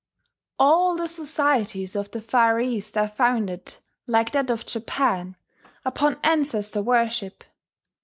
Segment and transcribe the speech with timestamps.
[0.57, 3.75] All the societies of the Far East are founded,
[4.07, 5.35] like that of Japan,
[5.85, 7.43] upon ancestor worship.